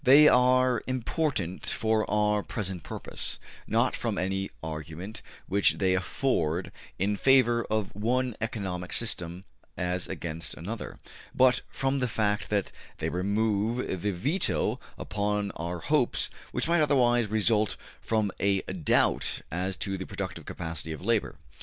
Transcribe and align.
They 0.03 0.27
are 0.27 0.81
important 0.87 1.63
for 1.67 2.09
our 2.09 2.41
present 2.41 2.81
purpose, 2.81 3.37
not 3.67 3.95
from 3.95 4.17
any 4.17 4.49
argument 4.63 5.21
which 5.45 5.73
they 5.73 5.93
afford 5.93 6.71
in 6.97 7.15
favor 7.15 7.65
of 7.69 7.93
one 7.95 8.35
economic 8.41 8.93
system 8.93 9.43
as 9.77 10.07
against 10.07 10.55
another, 10.55 10.97
but 11.35 11.61
from 11.69 11.99
the 11.99 12.07
fact 12.07 12.49
that 12.49 12.71
they 12.97 13.09
remove 13.09 14.01
the 14.01 14.11
veto 14.11 14.79
upon 14.97 15.51
our 15.51 15.77
hopes 15.77 16.31
which 16.51 16.67
might 16.67 16.81
otherwise 16.81 17.27
result 17.27 17.77
from 17.99 18.31
a 18.39 18.63
doubt 18.63 19.41
as 19.51 19.75
to 19.77 19.99
the 19.99 20.07
productive 20.07 20.45
capacity 20.45 20.91
of 20.91 21.01
labor. 21.05 21.35